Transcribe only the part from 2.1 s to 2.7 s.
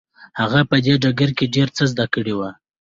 کړي وو.